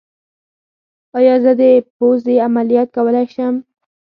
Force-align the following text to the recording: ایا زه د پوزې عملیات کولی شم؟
ایا 1.17 1.35
زه 1.43 1.51
د 1.59 1.61
پوزې 1.97 2.35
عملیات 2.47 2.89
کولی 2.95 3.25
شم؟ 3.33 3.55